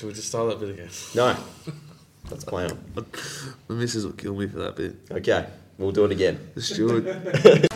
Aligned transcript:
Should 0.00 0.06
we 0.06 0.14
just 0.14 0.28
start 0.28 0.48
that 0.48 0.58
bit 0.58 0.70
again? 0.70 0.88
No. 1.14 1.36
That's 2.30 2.42
plan. 2.42 2.70
The 2.94 3.04
missus 3.74 4.06
will 4.06 4.14
kill 4.14 4.34
me 4.34 4.46
for 4.46 4.60
that 4.60 4.74
bit. 4.74 4.96
Okay, 5.10 5.46
we'll 5.76 5.92
do 5.92 6.06
it 6.06 6.10
again. 6.10 6.40
The 6.54 6.62
steward. 6.62 7.04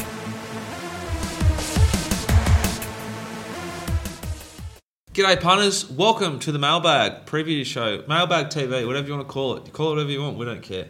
G'day, 5.13 5.39
punters. 5.39 5.91
Welcome 5.91 6.39
to 6.39 6.51
the 6.51 6.59
Mailbag 6.59 7.27
Preview 7.27 7.63
Show. 7.63 8.05
Mailbag 8.09 8.47
TV, 8.47 8.87
whatever 8.87 9.07
you 9.07 9.13
want 9.17 9.29
to 9.29 9.31
call 9.31 9.59
it. 9.59 9.67
You 9.67 9.73
call 9.73 9.89
it 9.89 9.97
whatever 9.97 10.11
you 10.11 10.23
want, 10.23 10.39
we 10.39 10.47
don't 10.47 10.63
care. 10.63 10.87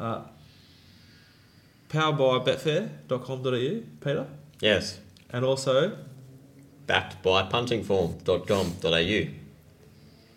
Uh, 0.00 0.22
powered 1.90 2.18
by 2.18 2.40
betfair.com.au, 2.40 3.82
Peter. 4.00 4.26
Yes. 4.58 4.98
And 5.30 5.44
also, 5.44 5.96
Backed 6.88 7.22
by 7.22 7.44
puntingform.com.au. 7.44 9.41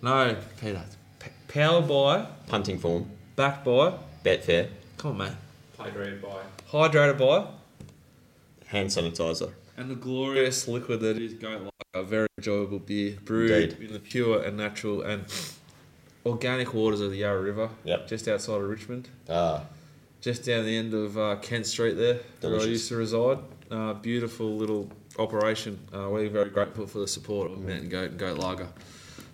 no, 0.05 0.35
Peter. 0.61 0.83
P- 1.19 1.29
powered 1.47 1.87
by, 1.87 2.27
Punting 2.47 2.79
form. 2.79 3.09
backed 3.35 3.65
by, 3.65 3.93
Betfair. 4.23 4.69
come 4.97 5.11
on, 5.11 5.17
man. 5.17 5.37
Hydrated 5.79 6.21
by. 6.21 6.41
Hydrated 6.71 7.17
by, 7.17 7.47
Hand 8.67 8.89
sanitizer. 8.89 9.51
and 9.77 9.89
the 9.89 9.95
glorious 9.95 10.67
liquid 10.67 10.99
that 11.01 11.17
is 11.17 11.33
going 11.33 11.63
like 11.65 11.71
a 11.93 12.03
very 12.03 12.27
enjoyable 12.37 12.79
beer, 12.79 13.17
brewed 13.25 13.51
Indeed. 13.51 13.87
in 13.87 13.93
the 13.93 13.99
pure 13.99 14.41
and 14.41 14.57
natural 14.57 15.01
and 15.01 15.25
organic 16.25 16.73
waters 16.73 17.01
of 17.01 17.11
the 17.11 17.17
Yarra 17.17 17.41
River, 17.41 17.69
Yep. 17.83 18.07
just 18.07 18.27
outside 18.27 18.61
of 18.61 18.69
Richmond, 18.69 19.09
Ah, 19.29 19.63
just 20.21 20.43
down 20.45 20.65
the 20.65 20.75
end 20.77 20.93
of 20.93 21.17
uh, 21.17 21.35
Kent 21.41 21.65
Street 21.67 21.93
there, 21.93 22.15
where 22.15 22.21
I 22.21 22.39
Delicious. 22.41 22.67
used 22.69 22.87
to 22.89 22.95
reside. 22.95 23.39
Uh, 23.71 23.93
beautiful 23.93 24.55
little 24.55 24.89
operation. 25.17 25.79
Uh, 25.93 26.07
we're 26.11 26.29
very 26.29 26.49
grateful 26.49 26.85
for 26.87 26.99
the 26.99 27.07
support 27.07 27.49
of 27.51 27.59
Mountain 27.59 27.89
Goat 27.89 28.11
and 28.11 28.19
Goat 28.19 28.37
Lager. 28.37 28.67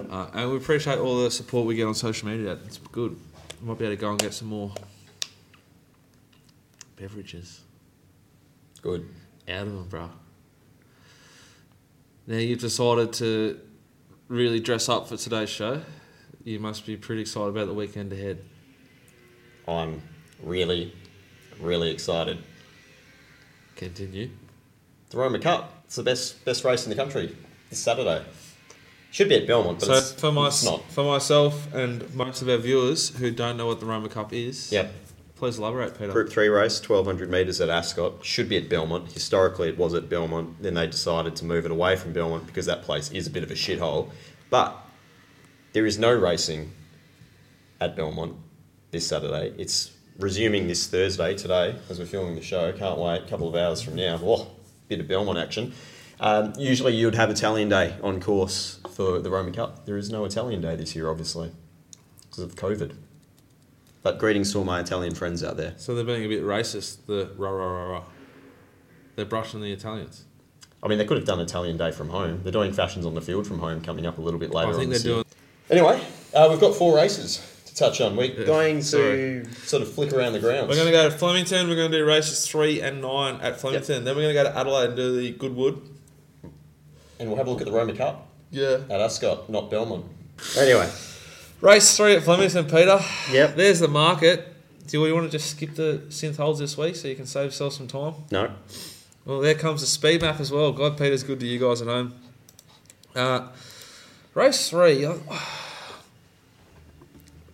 Uh, 0.09 0.29
and 0.33 0.51
we 0.51 0.57
appreciate 0.57 0.97
all 0.97 1.23
the 1.23 1.31
support 1.31 1.65
we 1.65 1.75
get 1.75 1.85
on 1.85 1.95
social 1.95 2.27
media. 2.27 2.57
It's 2.65 2.77
good. 2.77 3.17
We 3.61 3.67
might 3.67 3.77
be 3.77 3.85
able 3.85 3.95
to 3.95 4.01
go 4.01 4.09
and 4.09 4.19
get 4.19 4.33
some 4.33 4.47
more 4.47 4.73
beverages 6.95 7.61
good. 8.81 9.07
out 9.47 9.67
of 9.67 9.73
them, 9.73 9.87
bro. 9.87 10.09
Now 12.27 12.37
you've 12.37 12.59
decided 12.59 13.13
to 13.13 13.59
really 14.27 14.59
dress 14.59 14.87
up 14.87 15.07
for 15.07 15.17
today's 15.17 15.49
show. 15.49 15.81
You 16.43 16.59
must 16.59 16.85
be 16.85 16.97
pretty 16.97 17.21
excited 17.21 17.49
about 17.49 17.67
the 17.67 17.73
weekend 17.73 18.13
ahead. 18.13 18.39
I'm 19.67 20.01
really, 20.41 20.93
really 21.59 21.91
excited. 21.91 22.39
Continue. 23.75 24.29
The 25.09 25.17
Roma 25.17 25.39
Cup. 25.39 25.83
It's 25.85 25.95
the 25.95 26.03
best 26.03 26.43
best 26.45 26.63
race 26.63 26.85
in 26.85 26.89
the 26.89 26.95
country 26.95 27.35
this 27.69 27.79
Saturday. 27.79 28.23
Should 29.11 29.27
be 29.29 29.35
at 29.35 29.45
Belmont, 29.45 29.79
but 29.79 29.85
so 29.87 29.93
it's, 29.95 30.11
for 30.13 30.31
my 30.31 30.47
it's 30.47 30.63
not. 30.63 30.89
for 30.89 31.03
myself 31.03 31.73
and 31.73 32.13
most 32.15 32.41
of 32.41 32.47
our 32.49 32.57
viewers 32.57 33.09
who 33.17 33.29
don't 33.29 33.57
know 33.57 33.67
what 33.67 33.81
the 33.81 33.85
Roma 33.85 34.07
Cup 34.07 34.31
is, 34.31 34.71
Yep. 34.71 34.89
please 35.35 35.57
elaborate, 35.57 35.97
Peter. 35.99 36.13
Group 36.13 36.29
3 36.29 36.47
race, 36.47 36.79
1200 36.79 37.29
metres 37.29 37.59
at 37.59 37.67
Ascot. 37.69 38.23
Should 38.23 38.47
be 38.47 38.55
at 38.55 38.69
Belmont. 38.69 39.11
Historically, 39.11 39.67
it 39.67 39.77
was 39.77 39.93
at 39.93 40.07
Belmont. 40.07 40.63
Then 40.63 40.75
they 40.75 40.87
decided 40.87 41.35
to 41.37 41.45
move 41.45 41.65
it 41.65 41.71
away 41.71 41.97
from 41.97 42.13
Belmont 42.13 42.47
because 42.47 42.65
that 42.67 42.83
place 42.83 43.11
is 43.11 43.27
a 43.27 43.29
bit 43.29 43.43
of 43.43 43.51
a 43.51 43.55
shithole. 43.55 44.09
But 44.49 44.77
there 45.73 45.85
is 45.85 45.99
no 45.99 46.13
racing 46.13 46.71
at 47.81 47.97
Belmont 47.97 48.35
this 48.91 49.07
Saturday. 49.07 49.53
It's 49.57 49.91
resuming 50.19 50.67
this 50.67 50.87
Thursday, 50.87 51.35
today, 51.35 51.75
as 51.89 51.99
we're 51.99 52.05
filming 52.05 52.35
the 52.35 52.41
show. 52.41 52.71
Can't 52.71 52.97
wait. 52.97 53.23
A 53.23 53.27
couple 53.27 53.49
of 53.49 53.55
hours 53.55 53.81
from 53.81 53.95
now. 53.95 54.17
Oh, 54.23 54.47
bit 54.87 55.01
of 55.01 55.07
Belmont 55.09 55.37
action. 55.37 55.73
Um, 56.21 56.53
usually 56.55 56.95
you 56.95 57.07
would 57.07 57.15
have 57.15 57.31
Italian 57.31 57.67
Day 57.67 57.95
on 58.03 58.21
course 58.21 58.79
for 58.93 59.19
the 59.19 59.31
Roman 59.31 59.53
Cup. 59.53 59.85
There 59.87 59.97
is 59.97 60.11
no 60.11 60.23
Italian 60.23 60.61
Day 60.61 60.75
this 60.75 60.95
year, 60.95 61.09
obviously, 61.09 61.51
because 62.21 62.43
of 62.43 62.55
COVID. 62.55 62.93
But 64.03 64.19
greetings 64.19 64.51
to 64.51 64.59
all 64.59 64.63
my 64.63 64.79
Italian 64.79 65.15
friends 65.15 65.43
out 65.43 65.57
there. 65.57 65.73
So 65.77 65.95
they're 65.95 66.05
being 66.05 66.23
a 66.23 66.27
bit 66.27 66.43
racist. 66.43 67.07
The 67.07 67.31
rah 67.37 67.49
rah 67.49 67.65
rah 67.65 67.89
rah. 67.91 68.03
They're 69.15 69.25
brushing 69.25 69.61
the 69.61 69.71
Italians. 69.71 70.25
I 70.83 70.87
mean, 70.87 70.99
they 70.99 71.05
could 71.05 71.17
have 71.17 71.25
done 71.25 71.39
Italian 71.39 71.77
Day 71.77 71.91
from 71.91 72.09
home. 72.09 72.41
They're 72.43 72.51
doing 72.51 72.71
fashions 72.71 73.05
on 73.05 73.15
the 73.15 73.21
field 73.21 73.47
from 73.47 73.59
home 73.59 73.81
coming 73.81 74.05
up 74.05 74.17
a 74.19 74.21
little 74.21 74.39
bit 74.39 74.51
later. 74.51 74.69
I 74.69 74.73
think 74.73 74.85
on 74.85 74.89
they're 74.91 74.99
doing. 74.99 75.25
Anyway, 75.71 76.01
uh, 76.35 76.47
we've 76.51 76.59
got 76.59 76.75
four 76.75 76.95
races 76.95 77.37
to 77.65 77.75
touch 77.75 77.99
on. 78.01 78.15
We're 78.15 78.25
Yeah, 78.31 78.45
going 78.45 78.77
to 78.79 78.83
sorry. 78.83 79.45
sort 79.63 79.81
of 79.81 79.91
flick 79.91 80.13
around 80.13 80.33
the 80.33 80.39
grounds. 80.39 80.67
We're 80.69 80.75
going 80.75 80.87
to 80.87 80.91
go 80.91 81.09
to 81.09 81.15
Flemington. 81.17 81.67
We're 81.67 81.75
going 81.75 81.91
to 81.91 81.97
do 81.97 82.05
races 82.05 82.47
three 82.47 82.79
and 82.81 83.01
nine 83.01 83.35
at 83.41 83.59
Flemington. 83.59 84.03
Then 84.03 84.15
we're 84.15 84.23
going 84.23 84.35
to 84.35 84.43
go 84.43 84.51
to 84.51 84.57
Adelaide 84.57 84.87
and 84.89 84.95
do 84.95 85.15
the 85.19 85.31
Goodwood. 85.31 85.81
And 87.21 87.29
we'll 87.29 87.37
have 87.37 87.47
a 87.47 87.49
look 87.51 87.61
at 87.61 87.67
the 87.67 87.71
Roma 87.71 87.93
Cup 87.93 88.27
Yeah. 88.49 88.79
at 88.89 88.99
Ascot, 88.99 89.49
not 89.49 89.69
Belmont. 89.71 90.05
Anyway, 90.57 90.89
Race 91.61 91.95
three 91.95 92.15
at 92.15 92.23
Flemington, 92.23 92.65
Peter. 92.65 92.99
Yep. 93.31 93.55
There's 93.55 93.79
the 93.79 93.87
market. 93.87 94.47
Do 94.87 95.05
you 95.05 95.13
want 95.13 95.31
to 95.31 95.37
just 95.37 95.51
skip 95.51 95.75
the 95.75 96.01
synth 96.09 96.37
holds 96.37 96.59
this 96.59 96.75
week 96.77 96.95
so 96.95 97.07
you 97.07 97.15
can 97.15 97.27
save 97.27 97.45
yourself 97.45 97.73
some 97.73 97.87
time? 97.87 98.15
no. 98.31 98.51
Well, 99.23 99.39
there 99.39 99.53
comes 99.53 99.81
the 99.81 99.87
speed 99.87 100.21
map 100.21 100.39
as 100.39 100.51
well. 100.51 100.71
God, 100.71 100.97
Peter's 100.97 101.21
good 101.21 101.39
to 101.41 101.45
you 101.45 101.59
guys 101.59 101.79
at 101.83 101.87
home. 101.87 102.15
Uh, 103.15 103.49
race 104.33 104.67
three. 104.71 105.05
uh, 105.05 105.13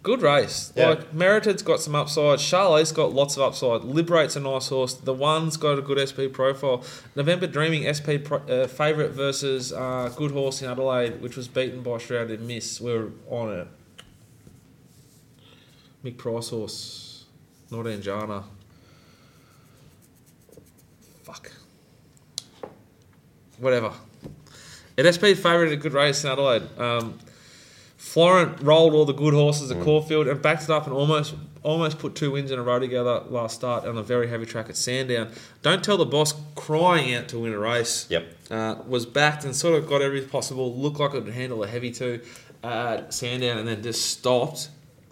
Good 0.08 0.22
race. 0.22 0.72
Yeah. 0.74 0.88
Like 0.92 1.14
Merited's 1.14 1.62
got 1.62 1.82
some 1.82 1.94
upside. 1.94 2.40
Charlotte's 2.40 2.94
got 2.94 3.12
lots 3.12 3.36
of 3.36 3.42
upside. 3.42 3.84
Liberate's 3.84 4.38
a 4.38 4.40
nice 4.40 4.70
horse. 4.70 4.94
The 4.94 5.12
one's 5.12 5.58
got 5.58 5.78
a 5.78 5.82
good 5.82 6.00
SP 6.00 6.32
profile. 6.32 6.82
November 7.18 7.46
Dreaming 7.46 7.84
SP 7.92 8.24
pro, 8.24 8.38
uh, 8.48 8.68
favourite 8.68 9.12
versus 9.12 9.74
uh, 9.74 10.10
Good 10.16 10.32
Horse 10.32 10.62
in 10.62 10.70
Adelaide, 10.70 11.20
which 11.22 11.36
was 11.36 11.50
beaten 11.50 11.84
by 11.84 11.98
Shrouded 11.98 12.40
Miss. 12.40 12.80
We're 12.80 13.10
on 13.30 13.52
it. 13.52 13.68
Mick 16.06 16.16
Price 16.16 16.52
horse, 16.52 17.26
not 17.70 17.84
Anjana. 17.84 18.46
Fuck. 21.24 21.52
Whatever. 23.58 23.92
It 24.96 25.04
SP 25.04 25.36
favourite 25.36 25.74
a 25.74 25.76
good 25.76 25.92
race 25.92 26.24
in 26.24 26.30
Adelaide. 26.30 26.64
Um, 26.80 27.20
Florent 27.98 28.62
rolled 28.62 28.94
all 28.94 29.06
the 29.06 29.14
good 29.14 29.34
horses 29.34 29.72
at 29.72 29.82
Caulfield 29.82 30.28
and 30.28 30.40
backed 30.40 30.64
it 30.64 30.70
up 30.70 30.86
and 30.86 30.94
almost 30.94 31.34
almost 31.64 31.98
put 31.98 32.14
two 32.14 32.32
wins 32.32 32.52
in 32.52 32.60
a 32.60 32.62
row 32.62 32.80
together 32.80 33.24
last 33.28 33.56
start 33.56 33.86
on 33.86 33.98
a 33.98 34.04
very 34.04 34.28
heavy 34.28 34.46
track 34.46 34.70
at 34.70 34.78
Sandown. 34.78 35.32
Don't 35.64 35.84
tell 35.84 35.98
the 35.98 36.06
boss 36.06 36.34
crying 36.56 37.14
out 37.16 37.28
to 37.30 37.40
win 37.40 37.54
a 37.54 37.60
race. 37.60 38.06
Yep. 38.10 38.28
Uh, 38.52 38.76
was 38.88 39.06
backed 39.08 39.44
and 39.44 39.56
sort 39.56 39.76
of 39.76 39.90
got 39.90 40.02
everything 40.04 40.30
possible. 40.30 40.74
Looked 40.76 41.00
like 41.00 41.16
it 41.16 41.24
would 41.24 41.34
handle 41.34 41.64
a 41.64 41.68
heavy 41.68 41.92
two 41.92 42.22
at 42.64 43.14
Sandown 43.14 43.58
and 43.58 43.68
then 43.68 43.82
just 43.82 44.06
stopped. 44.06 44.70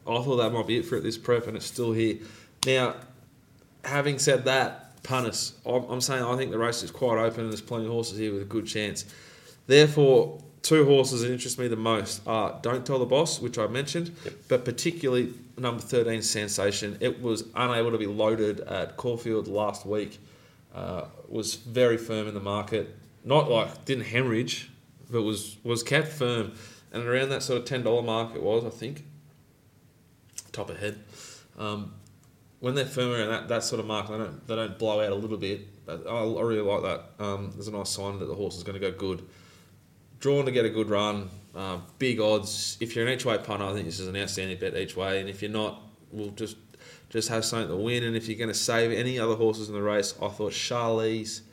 I 0.08 0.22
thought 0.22 0.38
that 0.38 0.52
might 0.52 0.68
be 0.68 0.78
it 0.78 0.86
for 0.86 0.98
it 0.98 1.02
this 1.02 1.18
prep 1.18 1.48
and 1.48 1.58
it's 1.58 1.66
still 1.66 1.92
here. 1.92 2.20
Now, 2.68 2.96
having 3.84 4.20
said 4.20 4.46
that, 4.46 5.02
punters, 5.02 5.54
I'm, 5.66 5.84
I'm 5.86 6.02
saying 6.02 6.24
I 6.24 6.38
think 6.38 6.52
the 6.52 6.60
race 6.60 6.84
is 6.84 6.92
quite 6.92 7.18
open 7.18 7.42
and 7.42 7.50
there's 7.50 7.62
plenty 7.62 7.86
of 7.86 7.92
horses 7.92 8.20
here 8.20 8.32
with 8.32 8.44
a 8.44 8.46
good 8.46 8.68
chance. 8.68 9.06
Therefore, 9.66 10.40
two 10.66 10.84
horses 10.84 11.22
that 11.22 11.32
interest 11.32 11.60
me 11.60 11.68
the 11.68 11.76
most 11.76 12.22
are 12.26 12.58
Don't 12.64 12.84
Tell 12.84 12.98
the 12.98 13.06
Boss, 13.06 13.40
which 13.40 13.60
I 13.60 13.68
mentioned, 13.68 14.16
but 14.48 14.66
particularly 14.66 15.32
number 15.60 15.80
13, 15.80 16.24
Sensation. 16.24 16.98
It 17.02 17.22
was 17.22 17.44
unable 17.56 17.92
to 17.92 18.00
be 18.00 18.08
loaded 18.08 18.62
at 18.62 18.98
Caulfield 18.98 19.48
last 19.48 19.86
week. 19.86 20.18
Uh, 20.74 21.06
was 21.30 21.54
very 21.54 21.98
firm 21.98 22.28
in 22.28 22.34
the 22.34 22.40
market. 22.40 22.98
Not 23.24 23.50
like 23.50 23.86
didn't 23.86 24.06
hemorrhage, 24.06 24.72
but 25.10 25.22
was 25.22 25.56
was 25.64 25.84
kept 25.84 26.08
firm. 26.08 26.54
And 26.92 27.04
around 27.06 27.30
that 27.30 27.44
sort 27.44 27.62
of 27.62 27.66
ten 27.66 27.84
dollar 27.84 28.02
mark 28.02 28.36
it 28.36 28.42
was, 28.42 28.66
I 28.66 28.70
think. 28.70 29.06
Top 30.52 30.70
of 30.70 30.80
head. 30.80 31.00
Um, 31.60 31.94
when 32.60 32.74
they're 32.74 32.86
firm 32.86 33.12
around 33.12 33.30
that, 33.30 33.48
that 33.50 33.64
sort 33.64 33.80
of 33.80 33.86
mark, 33.86 34.10
they 34.10 34.18
don't 34.18 34.48
they 34.48 34.56
don't 34.56 34.78
blow 34.80 35.00
out 35.00 35.12
a 35.12 35.16
little 35.16 35.38
bit. 35.38 35.62
I, 35.88 35.94
I 35.94 36.42
really 36.42 36.62
like 36.62 36.82
that. 36.82 37.24
Um, 37.24 37.52
there's 37.54 37.68
a 37.68 37.72
nice 37.72 37.90
sign 37.90 38.20
that 38.20 38.26
the 38.26 38.36
horse 38.36 38.58
is 38.58 38.64
going 38.64 38.80
to 38.80 38.92
go 38.92 38.98
good. 38.98 39.24
Drawn 40.20 40.46
to 40.46 40.52
get 40.52 40.66
a 40.66 40.70
good 40.70 40.90
run, 40.90 41.30
uh, 41.56 41.80
big 42.00 42.20
odds. 42.20 42.78
If 42.80 42.96
you're 42.96 43.06
an 43.06 43.14
each 43.14 43.26
way 43.26 43.38
punter, 43.38 43.66
I 43.66 43.74
think 43.74 43.86
this 43.86 44.00
is 44.00 44.08
an 44.08 44.16
outstanding 44.16 44.58
bet 44.58 44.76
each 44.76 44.96
way. 44.96 45.20
And 45.20 45.30
if 45.30 45.42
you're 45.42 45.52
not, 45.52 45.82
we'll 46.12 46.32
just 46.32 46.58
just 47.10 47.30
have 47.30 47.46
something 47.46 47.70
to 47.70 47.76
win. 47.76 48.04
And 48.04 48.16
if 48.16 48.28
you're 48.28 48.38
going 48.38 48.50
to 48.50 48.54
save 48.54 48.92
any 48.92 49.20
other 49.20 49.36
horses 49.36 49.70
in 49.70 49.76
the 49.76 49.82
race, 49.82 50.14
I 50.22 50.28
thought 50.28 50.54
Charlie's 50.54 51.44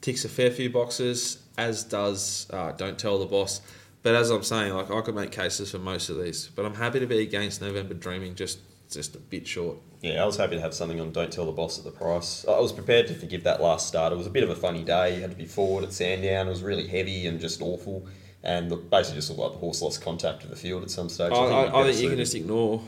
ticks 0.00 0.24
a 0.24 0.28
fair 0.28 0.50
few 0.50 0.68
boxes, 0.68 1.42
as 1.56 1.84
does 1.84 2.46
uh, 2.50 2.72
Don't 2.72 2.98
Tell 2.98 3.18
the 3.18 3.26
Boss. 3.26 3.60
But 4.02 4.14
as 4.14 4.30
I'm 4.30 4.42
saying, 4.42 4.74
like 4.74 4.90
I 4.90 5.00
could 5.00 5.14
make 5.14 5.30
cases 5.30 5.70
for 5.70 5.78
most 5.78 6.08
of 6.08 6.22
these, 6.22 6.48
but 6.48 6.64
I'm 6.66 6.74
happy 6.74 7.00
to 7.00 7.06
be 7.06 7.20
against 7.20 7.60
November 7.62 7.94
Dreaming, 7.94 8.34
just 8.34 8.58
just 8.94 9.14
a 9.14 9.18
bit 9.18 9.46
short. 9.46 9.78
Yeah, 10.00 10.22
I 10.22 10.26
was 10.26 10.36
happy 10.36 10.56
to 10.56 10.60
have 10.60 10.74
something 10.74 11.00
on 11.00 11.12
Don't 11.12 11.32
Tell 11.32 11.46
the 11.46 11.52
Boss 11.52 11.78
at 11.78 11.84
the 11.84 11.90
price. 11.90 12.44
I 12.48 12.58
was 12.58 12.72
prepared 12.72 13.06
to 13.08 13.14
forgive 13.14 13.44
that 13.44 13.60
last 13.62 13.86
start. 13.88 14.12
It 14.12 14.16
was 14.16 14.26
a 14.26 14.30
bit 14.30 14.42
of 14.42 14.50
a 14.50 14.56
funny 14.56 14.82
day. 14.82 15.14
You 15.16 15.20
had 15.20 15.30
to 15.30 15.36
be 15.36 15.46
forward 15.46 15.84
at 15.84 15.92
Sandown. 15.92 16.46
It 16.46 16.50
was 16.50 16.62
really 16.62 16.86
heavy 16.88 17.26
and 17.26 17.40
just 17.40 17.62
awful. 17.62 18.06
And 18.42 18.70
look, 18.70 18.90
basically 18.90 19.18
just 19.18 19.30
looked 19.30 19.40
like 19.40 19.52
the 19.52 19.58
horse 19.58 19.80
lost 19.82 20.02
contact 20.02 20.42
with 20.42 20.50
the 20.50 20.56
field 20.56 20.82
at 20.82 20.90
some 20.90 21.08
stage. 21.08 21.32
I, 21.32 21.36
I, 21.36 21.62
we'd 21.64 21.70
I 21.74 21.84
think 21.92 22.02
you 22.02 22.08
can 22.08 22.18
just 22.18 22.34
ignore 22.34 22.82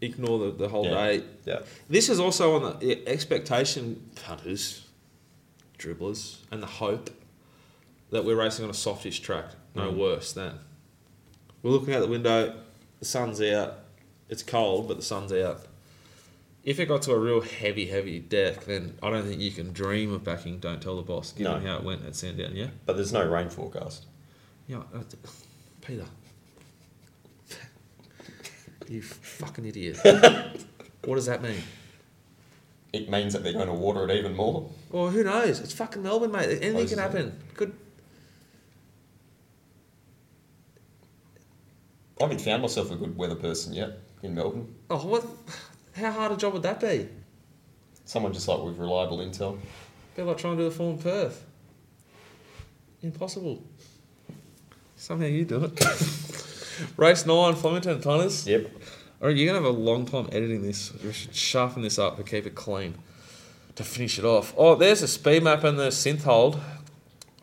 ignore 0.00 0.38
the, 0.38 0.50
the 0.52 0.68
whole 0.68 0.84
Yeah. 0.86 0.94
day. 1.06 1.24
Yeah. 1.44 1.58
This 1.88 2.08
is 2.08 2.18
also 2.20 2.56
on 2.56 2.62
the 2.62 2.86
the 2.86 3.08
expectation 3.08 4.10
punters, 4.24 4.86
dribblers, 5.78 6.38
and 6.50 6.62
the 6.62 6.66
hope 6.66 7.10
that 8.10 8.24
we're 8.24 8.36
racing 8.36 8.64
on 8.64 8.70
a 8.70 8.74
softish 8.74 9.20
track. 9.20 9.46
No 9.74 9.90
Mm. 9.92 9.96
worse 9.96 10.32
than. 10.32 10.58
We're 11.62 11.70
looking 11.72 11.94
out 11.94 12.00
the 12.00 12.06
window. 12.08 12.54
The 13.00 13.04
sun's 13.04 13.40
out. 13.42 13.80
It's 14.34 14.42
cold, 14.42 14.88
but 14.88 14.96
the 14.96 15.02
sun's 15.04 15.32
out. 15.32 15.60
If 16.64 16.80
it 16.80 16.86
got 16.86 17.02
to 17.02 17.12
a 17.12 17.18
real 17.20 17.40
heavy, 17.40 17.86
heavy 17.86 18.18
deck, 18.18 18.64
then 18.64 18.98
I 19.00 19.10
don't 19.10 19.22
think 19.22 19.40
you 19.40 19.52
can 19.52 19.72
dream 19.72 20.12
of 20.12 20.24
backing 20.24 20.58
Don't 20.58 20.82
Tell 20.82 20.96
the 20.96 21.02
Boss, 21.02 21.30
given 21.30 21.52
No. 21.52 21.60
how 21.60 21.76
it 21.76 21.84
went 21.84 22.04
at 22.04 22.16
Sandown, 22.16 22.50
yeah? 22.56 22.66
But 22.84 22.96
there's 22.96 23.12
no 23.12 23.24
rain 23.24 23.48
forecast. 23.48 24.06
Yeah, 24.66 24.78
uh, 24.92 25.02
Peter. 25.82 26.04
you 28.88 29.02
fucking 29.02 29.66
idiot. 29.66 29.98
what 31.04 31.14
does 31.14 31.26
that 31.26 31.40
mean? 31.40 31.62
It 32.92 33.08
means 33.08 33.34
that 33.34 33.44
they're 33.44 33.52
going 33.52 33.68
to 33.68 33.72
water 33.72 34.02
it 34.02 34.16
even 34.16 34.34
more. 34.34 34.68
Well, 34.90 35.10
who 35.10 35.22
knows? 35.22 35.60
It's 35.60 35.72
fucking 35.74 36.02
Melbourne, 36.02 36.32
mate. 36.32 36.46
Anything 36.60 36.72
Closes 36.72 36.90
can 36.90 36.98
it. 36.98 37.02
happen. 37.02 37.38
Could 37.54 37.72
I 42.20 42.24
haven't 42.24 42.40
found 42.40 42.62
myself 42.62 42.90
a 42.90 42.96
good 42.96 43.16
weather 43.16 43.36
person 43.36 43.74
yet 43.74 44.00
in 44.24 44.34
Melbourne. 44.34 44.74
oh 44.90 45.06
what? 45.06 45.24
How 45.94 46.10
hard 46.10 46.32
a 46.32 46.36
job 46.36 46.54
would 46.54 46.62
that 46.62 46.80
be? 46.80 47.08
Someone 48.04 48.32
just 48.32 48.48
like 48.48 48.60
with 48.62 48.78
reliable 48.78 49.18
intel. 49.18 49.58
Be 50.16 50.22
like 50.22 50.38
trying 50.38 50.56
to 50.56 50.64
do 50.64 50.68
the 50.68 50.74
form 50.74 50.98
Perth. 50.98 51.44
Impossible. 53.02 53.62
Somehow 54.96 55.26
you 55.26 55.44
do 55.44 55.64
it. 55.64 55.80
Race 56.96 57.26
nine, 57.26 57.54
Flemington, 57.54 58.00
Tonners. 58.00 58.46
Yep. 58.46 58.70
All 59.20 59.28
right, 59.28 59.36
you're 59.36 59.46
gonna 59.46 59.64
have 59.64 59.74
a 59.74 59.78
long 59.78 60.06
time 60.06 60.28
editing 60.32 60.62
this. 60.62 60.92
We 61.02 61.12
should 61.12 61.34
sharpen 61.34 61.82
this 61.82 61.98
up 61.98 62.18
and 62.18 62.26
keep 62.26 62.46
it 62.46 62.54
clean 62.54 62.94
to 63.76 63.84
finish 63.84 64.18
it 64.18 64.24
off. 64.24 64.54
Oh, 64.56 64.74
there's 64.74 65.02
a 65.02 65.08
speed 65.08 65.42
map 65.42 65.64
and 65.64 65.78
the 65.78 65.88
synth 65.88 66.22
hold. 66.22 66.60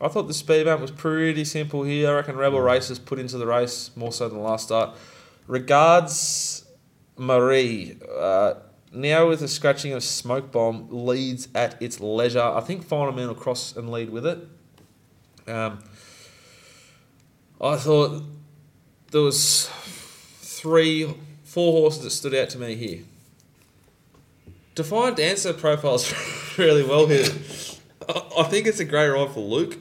I 0.00 0.08
thought 0.08 0.26
the 0.26 0.34
speed 0.34 0.66
map 0.66 0.80
was 0.80 0.90
pretty 0.90 1.44
simple 1.44 1.84
here. 1.84 2.10
I 2.10 2.14
reckon 2.14 2.36
Rebel 2.36 2.58
hmm. 2.58 2.66
Racers 2.66 2.98
put 2.98 3.18
into 3.18 3.38
the 3.38 3.46
race 3.46 3.90
more 3.94 4.12
so 4.12 4.28
than 4.28 4.38
the 4.38 4.44
last 4.44 4.66
start. 4.66 4.96
Regards, 5.46 6.61
Marie. 7.16 7.96
Uh, 8.18 8.54
now 8.92 9.28
with 9.28 9.40
the 9.40 9.48
scratching 9.48 9.92
of 9.92 10.02
Smoke 10.02 10.52
Bomb 10.52 10.88
leads 10.90 11.48
at 11.54 11.80
its 11.80 12.00
leisure. 12.00 12.42
I 12.42 12.60
think 12.60 12.84
Final 12.84 13.12
Man 13.12 13.28
will 13.28 13.34
cross 13.34 13.76
and 13.76 13.90
lead 13.90 14.10
with 14.10 14.26
it. 14.26 14.38
Um, 15.46 15.82
I 17.60 17.76
thought 17.76 18.22
there 19.10 19.22
was 19.22 19.68
three, 20.40 21.14
four 21.44 21.72
horses 21.72 22.02
that 22.02 22.10
stood 22.10 22.34
out 22.34 22.50
to 22.50 22.58
me 22.58 22.74
here. 22.74 23.00
Defiant 24.74 25.16
Dancer 25.16 25.52
profiles 25.52 26.12
really 26.58 26.82
well 26.82 27.06
here. 27.06 27.28
I 28.38 28.44
think 28.44 28.66
it's 28.66 28.80
a 28.80 28.84
great 28.84 29.08
ride 29.08 29.30
for 29.30 29.40
Luke. 29.40 29.78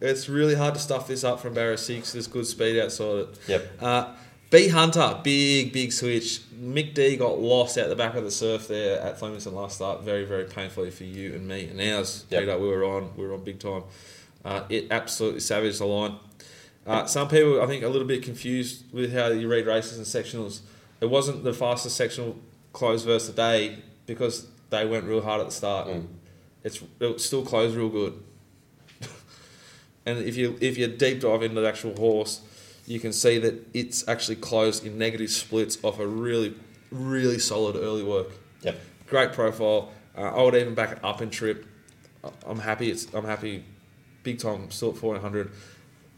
It's 0.00 0.28
really 0.28 0.54
hard 0.54 0.74
to 0.74 0.80
stuff 0.80 1.08
this 1.08 1.24
up 1.24 1.40
from 1.40 1.54
barrier 1.54 1.76
six. 1.76 2.12
There's 2.12 2.26
good 2.26 2.46
speed 2.46 2.80
outside 2.80 3.16
it. 3.16 3.38
Yep. 3.48 3.82
Uh, 3.82 4.14
B 4.50 4.68
Hunter, 4.68 5.18
big, 5.22 5.72
big 5.72 5.92
switch. 5.92 6.40
Mick 6.60 6.92
D 6.94 7.16
got 7.16 7.38
lost 7.38 7.78
out 7.78 7.88
the 7.88 7.96
back 7.96 8.16
of 8.16 8.24
the 8.24 8.30
surf 8.30 8.66
there 8.66 9.00
at 9.00 9.18
Flemington 9.18 9.54
last 9.54 9.76
start. 9.76 10.02
Very, 10.02 10.24
very 10.24 10.44
painfully 10.44 10.90
for 10.90 11.04
you 11.04 11.34
and 11.34 11.46
me 11.46 11.68
and 11.68 11.80
ours. 11.80 12.26
Yep. 12.30 12.40
Peter, 12.40 12.58
we 12.58 12.68
were 12.68 12.84
on, 12.84 13.16
we 13.16 13.26
were 13.26 13.34
on 13.34 13.44
big 13.44 13.60
time. 13.60 13.84
Uh, 14.44 14.64
it 14.68 14.88
absolutely 14.90 15.40
savaged 15.40 15.78
the 15.78 15.86
line. 15.86 16.16
Uh, 16.86 17.06
some 17.06 17.28
people, 17.28 17.62
I 17.62 17.66
think, 17.66 17.84
a 17.84 17.88
little 17.88 18.06
bit 18.06 18.22
confused 18.22 18.92
with 18.92 19.12
how 19.12 19.28
you 19.28 19.48
read 19.48 19.66
races 19.66 19.98
and 19.98 20.06
sectionals. 20.06 20.60
It 21.00 21.08
wasn't 21.08 21.44
the 21.44 21.52
fastest 21.52 21.96
sectional 21.96 22.36
close 22.72 23.04
versus 23.04 23.28
the 23.28 23.34
day 23.34 23.78
because 24.06 24.48
they 24.70 24.84
went 24.84 25.04
real 25.04 25.22
hard 25.22 25.40
at 25.40 25.46
the 25.46 25.52
start. 25.52 25.88
Mm. 25.88 26.06
It's 26.64 26.82
it 26.98 27.20
still 27.20 27.44
closed 27.44 27.76
real 27.76 27.88
good. 27.88 28.22
and 30.06 30.18
if 30.18 30.36
you 30.36 30.58
if 30.60 30.76
you 30.76 30.88
deep 30.88 31.20
dive 31.20 31.42
into 31.42 31.60
the 31.60 31.68
actual 31.68 31.94
horse, 31.96 32.40
you 32.90 32.98
can 32.98 33.12
see 33.12 33.38
that 33.38 33.54
it's 33.72 34.06
actually 34.08 34.34
closed 34.34 34.84
in 34.84 34.98
negative 34.98 35.30
splits 35.30 35.78
off 35.84 36.00
a 36.00 36.06
really 36.06 36.56
really 36.90 37.38
solid 37.38 37.76
early 37.76 38.02
work. 38.02 38.32
Yep. 38.62 38.80
Great 39.06 39.32
profile. 39.32 39.92
Uh, 40.18 40.22
I 40.22 40.42
would 40.42 40.56
even 40.56 40.74
back 40.74 40.90
it 40.90 40.98
up 41.04 41.22
in 41.22 41.30
trip. 41.30 41.66
I'm 42.44 42.58
happy. 42.58 42.90
It's 42.90 43.06
I'm 43.14 43.24
happy. 43.24 43.64
Big 44.24 44.40
time. 44.40 44.72
Still 44.72 44.88
at 44.88 45.00
1400. 45.00 45.52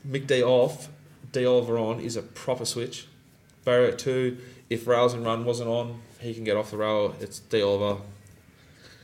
Mick 0.09 0.27
D 0.27 0.43
off. 0.43 0.89
D 1.31 1.45
Oliver 1.45 1.77
on 1.77 2.01
is 2.01 2.17
a 2.17 2.23
proper 2.23 2.65
switch. 2.65 3.07
Barrier 3.67 3.93
two. 3.93 4.39
If 4.71 4.87
rails 4.87 5.13
and 5.13 5.27
run 5.27 5.45
wasn't 5.45 5.69
on, 5.69 6.01
he 6.21 6.33
can 6.33 6.43
get 6.43 6.57
off 6.57 6.71
the 6.71 6.79
rail. 6.79 7.15
It's 7.21 7.39
D 7.39 7.61
Oliver. 7.61 8.01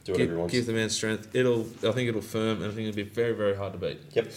Do 0.04 0.12
whatever 0.12 0.18
he 0.22 0.26
Give, 0.30 0.38
wants. 0.38 0.52
give 0.54 0.66
the 0.66 0.72
man 0.72 0.88
strength. 0.88 1.28
It'll. 1.34 1.66
I 1.86 1.92
think 1.92 2.08
it'll 2.08 2.22
firm, 2.22 2.62
and 2.62 2.72
I 2.72 2.74
think 2.74 2.88
it'll 2.88 2.96
be 2.96 3.02
very 3.02 3.34
very 3.34 3.56
hard 3.56 3.74
to 3.74 3.78
beat. 3.78 4.00
Yep. 4.14 4.32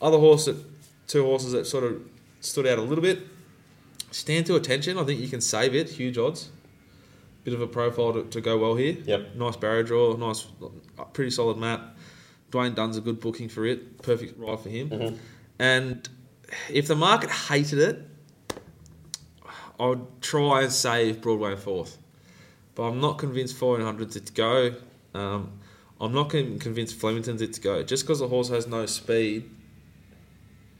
Other 0.00 0.18
horse 0.18 0.46
that 0.46 0.56
two 1.06 1.24
horses 1.24 1.52
that 1.52 1.64
sort 1.66 1.84
of 1.84 2.02
stood 2.42 2.66
out 2.66 2.78
a 2.78 2.82
little 2.82 3.02
bit. 3.02 3.20
Stand 4.10 4.44
to 4.46 4.56
attention. 4.56 4.98
I 4.98 5.04
think 5.04 5.20
you 5.20 5.28
can 5.28 5.40
save 5.40 5.74
it. 5.74 5.88
Huge 5.88 6.18
odds. 6.18 6.50
Bit 7.44 7.54
of 7.54 7.60
a 7.62 7.66
profile 7.66 8.12
to, 8.12 8.24
to 8.24 8.40
go 8.40 8.58
well 8.58 8.74
here. 8.76 8.98
Yep. 9.04 9.34
Nice 9.36 9.56
barrier 9.56 9.82
draw. 9.82 10.14
Nice, 10.16 10.46
pretty 11.14 11.30
solid 11.30 11.56
map. 11.56 11.96
Dwayne 12.50 12.74
Dunn's 12.74 12.98
a 12.98 13.00
good 13.00 13.18
booking 13.20 13.48
for 13.48 13.64
it. 13.64 14.02
Perfect 14.02 14.38
ride 14.38 14.60
for 14.60 14.68
him. 14.68 14.90
Mhm. 14.90 15.18
And 15.58 16.08
if 16.70 16.86
the 16.86 16.94
market 16.94 17.30
hated 17.30 17.78
it, 17.78 18.02
I 19.80 19.86
would 19.86 20.06
try 20.20 20.62
and 20.62 20.70
save 20.72 21.20
Broadway 21.22 21.52
and 21.52 21.60
fourth. 21.60 21.98
But 22.74 22.84
I'm 22.84 23.00
not 23.00 23.18
convinced 23.18 23.56
1400's 23.58 24.16
it 24.16 24.26
to 24.26 24.32
go. 24.32 24.74
Um, 25.14 25.52
I'm 26.00 26.12
not 26.12 26.30
con- 26.30 26.58
convinced 26.58 26.94
Flemington's 26.96 27.42
it 27.42 27.54
to 27.54 27.60
go. 27.60 27.82
Just 27.82 28.04
because 28.04 28.18
the 28.20 28.28
horse 28.28 28.48
has 28.50 28.66
no 28.66 28.86
speed, 28.86 29.48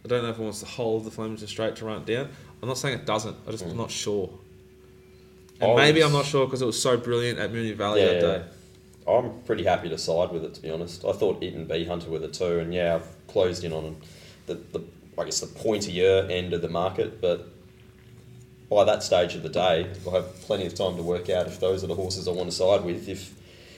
I 0.04 0.08
don't 0.08 0.22
know 0.22 0.30
if 0.30 0.38
it 0.38 0.42
wants 0.42 0.60
to 0.60 0.66
hold 0.66 1.04
the 1.04 1.10
Flemington 1.10 1.46
straight 1.46 1.76
to 1.76 1.84
run 1.84 1.98
it 2.02 2.06
down. 2.06 2.28
I'm 2.60 2.68
not 2.68 2.78
saying 2.78 2.98
it 2.98 3.06
doesn't. 3.06 3.36
I 3.46 3.50
just 3.52 3.64
Mm. 3.64 3.70
am 3.70 3.76
not 3.76 3.90
sure. 3.90 4.30
And 5.60 5.76
maybe 5.76 6.00
was- 6.00 6.06
I'm 6.06 6.12
not 6.12 6.24
sure 6.26 6.46
because 6.46 6.60
it 6.62 6.66
was 6.66 6.80
so 6.80 6.96
brilliant 6.96 7.38
at 7.38 7.52
Moonee 7.52 7.74
Valley 7.74 8.00
Yeah, 8.00 8.06
that 8.08 8.14
yeah. 8.14 8.20
day. 8.38 8.42
I'm 9.06 9.40
pretty 9.44 9.64
happy 9.64 9.88
to 9.88 9.98
side 9.98 10.30
with 10.32 10.44
it, 10.44 10.54
to 10.54 10.60
be 10.62 10.70
honest. 10.70 11.04
I 11.04 11.12
thought 11.12 11.42
Eaton 11.42 11.64
B 11.66 11.84
Hunter 11.84 12.08
with 12.10 12.22
it 12.24 12.32
too, 12.32 12.58
and 12.58 12.72
yeah, 12.72 12.96
I've 12.96 13.26
closed 13.28 13.64
in 13.64 13.72
on 13.72 13.96
the, 14.46 14.54
the 14.54 14.82
I 15.18 15.24
guess 15.24 15.40
the 15.40 15.46
pointier 15.46 16.30
end 16.30 16.52
of 16.52 16.62
the 16.62 16.68
market, 16.68 17.20
but 17.20 17.48
by 18.70 18.84
that 18.84 19.02
stage 19.02 19.34
of 19.34 19.42
the 19.42 19.48
day, 19.50 19.86
I'll 20.06 20.12
have 20.14 20.40
plenty 20.42 20.64
of 20.66 20.74
time 20.74 20.96
to 20.96 21.02
work 21.02 21.28
out 21.28 21.46
if 21.46 21.60
those 21.60 21.84
are 21.84 21.86
the 21.88 21.94
horses 21.94 22.26
I 22.26 22.30
want 22.30 22.50
to 22.50 22.56
side 22.56 22.84
with. 22.84 23.08
If 23.08 23.34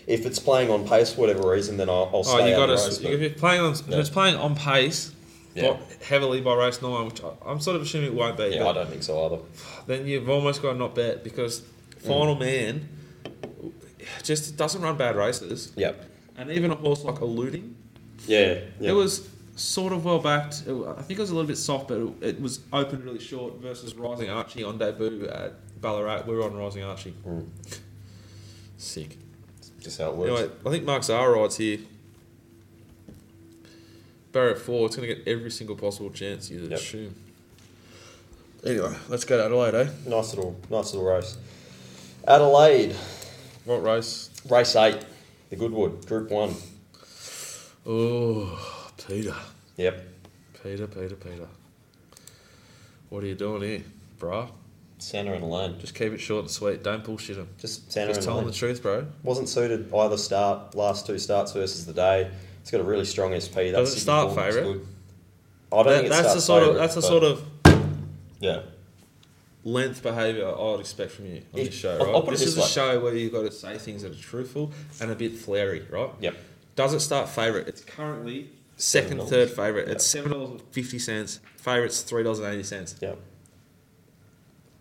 if 0.06 0.26
it's 0.26 0.38
playing 0.38 0.70
on 0.70 0.86
pace 0.86 1.12
for 1.14 1.22
whatever 1.22 1.50
reason, 1.50 1.78
then 1.78 1.88
I'll, 1.88 2.10
I'll 2.12 2.24
stay 2.24 2.42
Oh, 2.42 2.46
you 2.46 2.54
got 2.54 2.66
to. 2.66 3.12
If 3.12 3.20
you're 3.20 3.30
playing 3.30 3.62
on, 3.62 3.72
if 3.72 3.88
it's 3.88 4.10
playing 4.10 4.36
on 4.36 4.54
pace, 4.54 5.10
Yeah. 5.54 5.76
heavily 6.08 6.40
by 6.40 6.54
race 6.54 6.82
nine, 6.82 7.06
which 7.06 7.22
I, 7.22 7.30
I'm 7.46 7.60
sort 7.60 7.76
of 7.76 7.82
assuming 7.82 8.08
it 8.08 8.14
won't 8.14 8.36
be. 8.36 8.46
yeah, 8.54 8.66
I 8.66 8.72
don't 8.72 8.88
think 8.88 9.02
so 9.02 9.24
either. 9.26 9.38
then 9.86 10.06
you've 10.06 10.28
almost 10.28 10.60
got 10.62 10.72
to 10.72 10.78
not 10.78 10.94
bet 10.94 11.22
because 11.22 11.62
Final 11.98 12.34
Man 12.34 12.88
just 14.22 14.56
doesn't 14.56 14.82
run 14.82 14.96
bad 14.96 15.16
races, 15.16 15.72
Yep. 15.76 16.04
and 16.36 16.50
even 16.50 16.70
a 16.70 16.74
horse 16.74 17.04
like 17.04 17.16
Eluding, 17.16 17.74
Yeah. 18.26 18.58
yeah. 18.80 18.90
it 18.90 18.92
was 18.92 19.28
sort 19.56 19.92
of 19.92 20.04
well 20.04 20.18
backed. 20.18 20.64
It, 20.66 20.72
I 20.74 21.00
think 21.02 21.18
it 21.18 21.22
was 21.22 21.30
a 21.30 21.34
little 21.34 21.46
bit 21.48 21.56
soft, 21.58 21.88
but 21.88 21.98
it, 22.00 22.12
it 22.20 22.40
was 22.40 22.60
opened 22.72 23.04
really 23.04 23.20
short 23.20 23.54
versus 23.60 23.94
Rising 23.94 24.28
Archie 24.30 24.64
on 24.64 24.76
debut 24.78 25.28
at 25.28 25.52
Ballarat. 25.80 26.24
We 26.26 26.34
were 26.34 26.42
on 26.44 26.56
Rising 26.56 26.82
Archie. 26.82 27.14
Mm. 27.26 27.46
Sick. 28.76 29.16
just 29.80 29.98
how 30.00 30.10
it 30.10 30.16
works. 30.16 30.30
Anyway, 30.40 30.54
I 30.66 30.70
think 30.70 30.84
Mark 30.84 31.04
Zahra 31.04 31.38
rides 31.38 31.56
here. 31.56 31.78
Barrett 34.34 34.58
four, 34.58 34.86
it's 34.86 34.96
going 34.96 35.08
to 35.08 35.14
get 35.14 35.28
every 35.28 35.50
single 35.50 35.76
possible 35.76 36.10
chance 36.10 36.50
you'd 36.50 36.68
Yep. 36.68 36.78
assume. 36.80 37.14
Anyway, 38.66 38.92
let's 39.08 39.24
go 39.24 39.36
to 39.38 39.44
Adelaide, 39.44 39.74
eh? 39.76 39.90
Nice 40.06 40.34
little, 40.34 40.56
nice 40.68 40.92
little 40.92 41.08
race. 41.08 41.36
Adelaide, 42.26 42.96
What 43.64 43.84
race? 43.84 44.30
race 44.50 44.74
eight, 44.74 44.98
the 45.50 45.56
Goodwood, 45.56 46.04
Group 46.06 46.30
One. 46.30 46.56
Oh, 47.86 48.90
Peter. 49.06 49.36
Yep. 49.76 50.04
Peter, 50.64 50.86
Peter, 50.88 51.14
Peter. 51.14 51.46
What 53.10 53.22
are 53.22 53.26
you 53.26 53.36
doing 53.36 53.62
here, 53.62 53.82
bruh? 54.18 54.50
Santa 54.98 55.32
Ana 55.32 55.46
Lane. 55.46 55.78
Just 55.78 55.94
keep 55.94 56.12
it 56.12 56.18
short 56.20 56.40
and 56.42 56.50
sweet. 56.50 56.82
Don't 56.82 57.04
bullshit 57.04 57.36
him. 57.36 57.46
Just 57.58 57.92
Santa 57.92 58.12
Just 58.14 58.26
tell 58.26 58.38
him 58.40 58.46
the 58.46 58.52
truth, 58.52 58.82
bro. 58.82 59.06
Wasn't 59.22 59.48
suited 59.48 59.92
either 59.94 60.16
start, 60.16 60.74
last 60.74 61.06
two 61.06 61.18
starts 61.18 61.52
versus 61.52 61.86
the 61.86 61.92
day. 61.92 62.30
It's 62.64 62.70
got 62.70 62.80
a 62.80 62.84
really 62.84 63.04
strong 63.04 63.38
SP. 63.38 63.68
That's 63.76 63.90
Does 63.90 63.96
it 63.96 64.00
start 64.00 64.34
favourite? 64.34 64.80
I 65.70 65.76
don't 65.82 65.84
That- 65.86 65.94
think 65.96 66.06
it 66.06 66.08
that's 66.08 66.32
the 66.32 66.40
sort 66.40 66.62
of 66.62 66.76
that's 66.76 66.94
the 66.94 67.02
sort 67.02 67.22
of 67.22 67.44
yeah. 68.40 68.62
length 69.64 70.02
behaviour 70.02 70.48
I 70.48 70.62
would 70.70 70.80
expect 70.80 71.10
from 71.12 71.26
you 71.26 71.42
on 71.52 71.60
If- 71.60 71.66
this 71.66 71.74
show, 71.74 71.98
right? 71.98 72.08
I'll 72.08 72.22
this 72.22 72.40
this 72.40 72.48
is 72.48 72.56
a 72.56 72.62
show 72.66 73.00
where 73.00 73.14
you've 73.14 73.32
got 73.32 73.42
to 73.42 73.52
say 73.52 73.76
things 73.76 74.00
that 74.00 74.12
are 74.12 74.14
truthful 74.14 74.72
and 74.98 75.10
a 75.10 75.14
bit 75.14 75.32
flary, 75.36 75.82
right? 75.90 76.08
Yep. 76.20 76.36
Does 76.74 76.94
it 76.94 77.00
start 77.00 77.28
favourite? 77.28 77.68
It's 77.68 77.82
currently 77.82 78.48
second, 78.78 79.18
$7. 79.20 79.28
third 79.28 79.50
favourite. 79.50 79.88
It's 79.88 80.06
seven 80.06 80.32
dollars 80.32 80.62
fifty 80.70 80.98
cents. 80.98 81.40
Favourite's 81.58 82.00
three 82.00 82.22
dollars 82.22 82.38
and 82.38 82.48
eighty 82.48 82.62
cents. 82.62 82.96
Yep. 82.98 83.18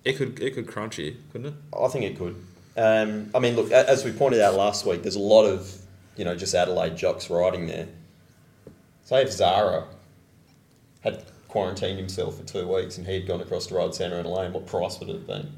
It 0.05 0.13
could 0.13 0.39
it 0.41 0.51
could 0.55 0.67
crunch 0.67 0.97
you, 0.99 1.17
couldn't 1.33 1.47
it? 1.47 1.53
I 1.77 1.89
think 1.89 2.05
it 2.05 2.17
could. 2.17 2.41
Um, 2.77 3.29
I 3.35 3.39
mean, 3.39 3.57
look, 3.57 3.71
as 3.71 4.05
we 4.05 4.13
pointed 4.13 4.39
out 4.39 4.53
last 4.55 4.85
week, 4.85 5.01
there's 5.01 5.15
a 5.17 5.19
lot 5.19 5.43
of 5.43 5.69
you 6.15 6.25
know 6.25 6.35
just 6.35 6.53
Adelaide 6.53 6.95
jocks 6.95 7.29
riding 7.29 7.67
there. 7.67 7.87
Say 9.03 9.21
if 9.21 9.31
Zahra 9.31 9.87
had 11.01 11.25
quarantined 11.47 11.99
himself 11.99 12.37
for 12.37 12.43
two 12.43 12.67
weeks 12.67 12.97
and 12.97 13.05
he'd 13.05 13.27
gone 13.27 13.41
across 13.41 13.67
to 13.67 13.75
ride 13.75 13.93
Santa 13.93 14.17
Ana 14.17 14.33
Lane, 14.33 14.53
what 14.53 14.65
price 14.65 14.99
would 14.99 15.09
it 15.09 15.13
have 15.13 15.27
been? 15.27 15.51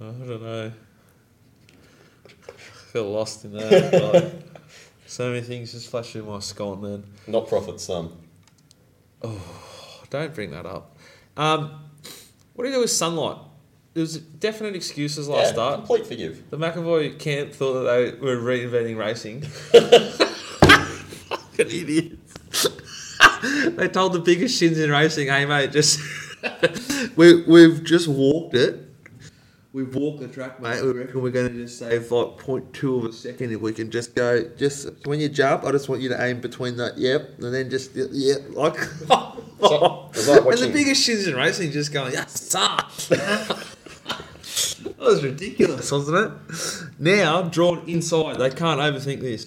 I 0.00 0.04
don't 0.04 0.42
know. 0.42 0.72
I 2.28 2.92
feel 2.92 3.10
lost 3.10 3.44
in 3.44 3.52
that. 3.52 4.12
like, 4.14 4.60
so 5.06 5.28
many 5.28 5.42
things 5.42 5.72
just 5.72 5.90
flash 5.90 6.12
through 6.12 6.24
my 6.24 6.38
skull, 6.38 6.76
man. 6.76 7.04
Not 7.26 7.48
profit 7.48 7.84
oh, 9.22 10.02
Don't 10.08 10.34
bring 10.34 10.50
that 10.52 10.66
up. 10.66 10.96
Um, 11.36 11.84
what 12.54 12.64
do 12.64 12.70
you 12.70 12.76
do 12.76 12.80
with 12.80 12.90
sunlight? 12.90 13.36
There 13.92 14.02
was 14.02 14.18
definite 14.18 14.76
excuses 14.76 15.28
last 15.28 15.46
yeah, 15.46 15.52
start. 15.52 15.74
complete 15.78 16.06
forgive. 16.06 16.48
The 16.50 16.56
McEvoy 16.56 17.18
camp 17.18 17.52
thought 17.52 17.82
that 17.82 17.90
they 17.90 18.12
were 18.24 18.36
reinventing 18.36 18.96
racing. 18.96 19.42
Fucking 21.28 21.66
idiots. 21.66 22.68
they 23.76 23.88
told 23.88 24.12
the 24.12 24.20
biggest 24.20 24.56
shins 24.56 24.78
in 24.78 24.90
racing, 24.90 25.26
hey 25.26 25.44
mate, 25.44 25.72
just 25.72 25.98
we 27.16 27.42
we've 27.42 27.82
just 27.82 28.06
walked 28.06 28.54
it. 28.54 28.86
We've 29.72 29.92
walked 29.94 30.20
the 30.20 30.28
track, 30.28 30.60
mate. 30.60 30.82
We 30.82 30.92
reckon 30.92 31.22
we're 31.22 31.30
going 31.30 31.52
to 31.52 31.54
just 31.54 31.78
save 31.78 32.10
like 32.10 32.38
0.2 32.38 32.98
of 32.98 33.04
a 33.04 33.12
second 33.12 33.52
if 33.52 33.60
we 33.60 33.72
can 33.72 33.88
just 33.88 34.16
go. 34.16 34.42
Just 34.56 34.88
when 35.04 35.20
you 35.20 35.28
jump, 35.28 35.64
I 35.64 35.70
just 35.70 35.88
want 35.88 36.02
you 36.02 36.08
to 36.08 36.20
aim 36.20 36.40
between 36.40 36.76
that. 36.78 36.98
Yep, 36.98 37.38
and 37.38 37.54
then 37.54 37.70
just 37.70 37.94
yep, 37.94 38.40
like. 38.50 38.76
So- 38.78 39.36
like 39.60 40.46
and 40.46 40.58
the 40.58 40.70
biggest 40.72 41.04
shins 41.04 41.26
in 41.26 41.36
racing 41.36 41.70
just 41.70 41.92
going, 41.92 42.14
ah, 42.16 42.26
yes, 42.96 43.76
that 45.00 45.06
was 45.06 45.24
ridiculous, 45.24 45.90
wasn't 45.92 46.32
it? 46.50 46.90
Now 47.00 47.42
drawn 47.42 47.82
inside, 47.88 48.38
they 48.38 48.50
can't 48.50 48.80
overthink 48.80 49.20
this. 49.20 49.46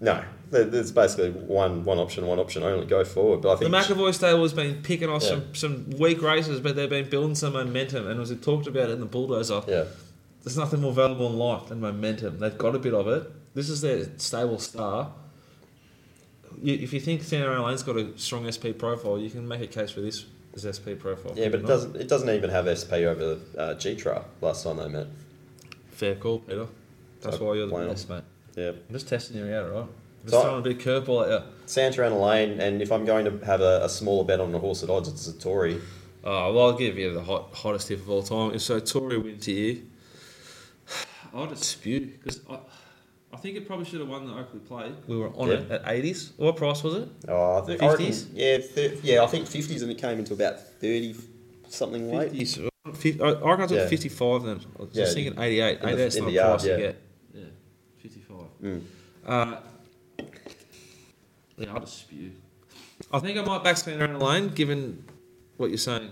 No, 0.00 0.22
there's 0.50 0.92
basically 0.92 1.30
one 1.30 1.84
one 1.84 1.98
option, 1.98 2.26
one 2.26 2.38
option 2.38 2.62
only. 2.62 2.86
Go 2.86 3.04
forward. 3.04 3.40
But 3.42 3.56
I 3.56 3.64
The 3.64 3.70
McEvoy 3.70 4.14
stable 4.14 4.42
has 4.42 4.52
been 4.52 4.82
picking 4.82 5.08
off 5.08 5.22
Yeah. 5.22 5.28
some, 5.30 5.54
some 5.54 5.90
weak 5.98 6.22
races, 6.22 6.60
but 6.60 6.76
they've 6.76 6.90
been 6.90 7.08
building 7.08 7.34
some 7.34 7.54
momentum. 7.54 8.06
And 8.06 8.20
as 8.20 8.30
we 8.30 8.36
talked 8.36 8.66
about 8.66 8.90
in 8.90 9.00
the 9.00 9.06
bulldozer, 9.06 9.62
yeah, 9.66 9.84
there's 10.44 10.56
nothing 10.58 10.82
more 10.82 10.92
valuable 10.92 11.26
in 11.28 11.38
life 11.38 11.68
than 11.68 11.80
momentum. 11.80 12.38
They've 12.38 12.56
got 12.56 12.74
a 12.74 12.78
bit 12.78 12.94
of 12.94 13.08
it. 13.08 13.30
This 13.54 13.70
is 13.70 13.80
their 13.80 14.06
stable 14.18 14.58
star. 14.58 15.12
You, 16.62 16.74
if 16.74 16.92
you 16.92 17.00
think 17.00 17.22
Santa 17.22 17.62
Lane's 17.64 17.82
got 17.82 17.96
a 17.96 18.16
strong 18.18 18.50
SP 18.52 18.76
profile, 18.78 19.18
you 19.18 19.30
can 19.30 19.48
make 19.48 19.62
a 19.62 19.66
case 19.66 19.90
for 19.90 20.00
this 20.02 20.26
as 20.56 20.76
SP 20.76 20.96
profile. 20.98 21.32
yeah, 21.36 21.48
but 21.48 21.60
it 21.60 21.66
doesn't 21.66 21.96
it 21.96 22.08
doesn't 22.08 22.30
even 22.30 22.50
have 22.50 22.66
SP 22.66 22.92
over 23.04 23.38
uh, 23.58 23.74
G-Tra 23.74 24.24
last 24.40 24.64
time 24.64 24.78
they 24.78 24.88
met. 24.88 25.06
Fair 25.90 26.14
call, 26.16 26.40
Peter. 26.40 26.66
That's 27.20 27.36
Uh, 27.36 27.44
why 27.44 27.54
you're 27.54 27.66
the 27.66 27.74
wow. 27.74 27.88
best, 27.88 28.08
mate. 28.08 28.22
Yeah, 28.56 28.68
I'm 28.70 28.92
just 28.92 29.08
testing 29.08 29.36
you 29.36 29.52
out, 29.52 29.70
right? 29.70 29.78
I'm 29.82 29.88
just 30.22 30.34
So- 30.34 30.42
throwing 30.42 30.58
a 30.60 30.62
big 30.62 30.78
curveball 30.78 31.24
at 31.24 31.30
you. 31.42 31.48
Santa 31.66 32.04
Ana 32.04 32.18
Lane, 32.20 32.60
and 32.60 32.80
if 32.80 32.90
I'm 32.92 33.04
going 33.04 33.24
to 33.26 33.44
have 33.44 33.60
a, 33.60 33.80
a 33.84 33.88
smaller 33.88 34.24
bet 34.24 34.40
on 34.40 34.52
the 34.52 34.58
horse 34.58 34.82
at 34.82 34.90
odds, 34.90 35.08
it's 35.08 35.26
a 35.28 35.32
Tory. 35.38 35.80
Oh, 36.24 36.52
well, 36.52 36.66
I'll 36.66 36.72
give 36.78 36.96
you 36.98 37.12
the 37.12 37.22
hot, 37.22 37.50
hottest 37.54 37.88
tip 37.88 38.00
of 38.00 38.10
all 38.10 38.22
time. 38.22 38.54
If 38.54 38.62
so, 38.62 38.78
Tory 38.80 39.18
wins 39.18 39.46
here, 39.46 39.78
I'll 41.34 41.46
dispute 41.46 42.18
because 42.22 42.40
I, 42.48 42.58
I 43.36 43.38
think 43.38 43.56
it 43.58 43.66
probably 43.66 43.84
should 43.84 44.00
have 44.00 44.08
won 44.08 44.26
the 44.26 44.32
Oakleigh 44.32 44.60
Plate. 44.66 44.92
We 45.06 45.16
were 45.18 45.28
on 45.36 45.50
it 45.50 45.70
at 45.70 45.84
80s. 45.84 46.32
What 46.38 46.56
price 46.56 46.82
was 46.82 46.94
it? 46.94 47.08
Oh, 47.28 47.58
I 47.62 47.66
think, 47.66 47.82
I 47.82 47.86
50s? 47.88 48.26
yeah, 48.32 48.56
th- 48.58 49.00
yeah, 49.02 49.22
I 49.22 49.26
think 49.26 49.46
fifties, 49.46 49.82
and 49.82 49.90
it 49.90 49.98
came 49.98 50.18
into 50.18 50.32
about 50.32 50.58
thirty 50.58 51.14
something 51.68 52.10
late. 52.10 52.32
50s. 52.32 52.68
50, 52.94 53.20
I 53.20 53.26
I 53.26 53.30
reckon 53.50 53.64
I 53.64 53.66
took 53.66 53.76
Yeah. 53.78 53.88
55 53.88 54.42
then. 54.44 54.60
I 54.78 54.82
was 54.82 54.90
Yeah, 54.92 55.02
just 55.04 55.14
thinking 55.14 55.38
88. 55.38 55.80
in 55.80 55.82
the- 55.82 55.92
88's 56.02 56.16
in 56.16 56.22
not 56.22 56.26
the 56.28 56.32
a 56.32 56.34
yard, 56.34 56.50
price 56.60 56.66
yeah. 56.66 56.76
you 56.76 56.82
get. 56.82 56.96
Yeah, 57.34 57.44
55. 57.98 58.36
Mm. 58.62 58.82
Uh, 59.26 59.56
yeah, 61.58 61.72
I'll 61.74 61.80
dispute. 61.80 62.32
I 63.12 63.18
think 63.18 63.38
I 63.38 63.42
might 63.42 63.62
back 63.62 63.76
Santa 63.76 64.02
Ana 64.04 64.18
Lane, 64.24 64.48
given 64.48 65.04
what 65.58 65.68
you're 65.70 65.78
saying. 65.78 66.10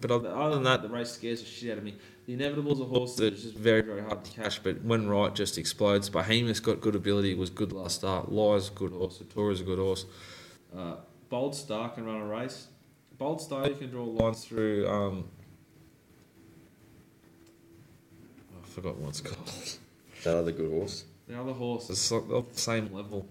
But 0.00 0.10
other 0.12 0.28
other 0.28 0.54
than 0.54 0.64
that, 0.64 0.82
the 0.82 0.88
race 0.88 1.10
scares 1.10 1.40
the 1.40 1.46
shit 1.46 1.72
out 1.72 1.78
of 1.78 1.84
me. 1.84 1.94
The 2.26 2.34
Inevitable's 2.34 2.80
a 2.80 2.84
horse 2.84 3.16
that's 3.16 3.42
just 3.42 3.56
very, 3.56 3.82
very 3.82 4.00
hard 4.00 4.24
to 4.24 4.30
catch, 4.30 4.62
but 4.62 4.82
when 4.82 5.08
right, 5.08 5.34
just 5.34 5.58
explodes. 5.58 6.08
Behemoth's 6.08 6.60
got 6.60 6.80
good 6.80 6.94
ability, 6.94 7.34
was 7.34 7.50
good 7.50 7.72
last 7.72 7.96
start. 7.96 8.30
Lies 8.30 8.68
a 8.68 8.72
good 8.72 8.92
horse. 8.92 9.18
Satori's 9.18 9.60
a 9.60 9.64
good 9.64 9.78
horse. 9.78 10.06
Uh, 10.76 10.94
Bold 11.28 11.54
Star 11.54 11.88
can 11.88 12.04
run 12.04 12.20
a 12.20 12.26
race. 12.26 12.68
Bold 13.18 13.40
Star, 13.40 13.68
you 13.68 13.74
can 13.74 13.90
draw 13.90 14.04
lines 14.04 14.44
through. 14.44 14.88
Um, 14.88 15.24
I 18.62 18.66
forgot 18.68 18.96
what 18.96 19.08
it's 19.10 19.20
called. 19.20 19.50
That 20.22 20.36
other 20.36 20.52
good 20.52 20.70
horse. 20.70 21.04
The 21.26 21.36
other 21.40 21.52
horse 21.52 21.90
is 21.90 22.08
the 22.08 22.44
same 22.52 22.94
level. 22.94 23.26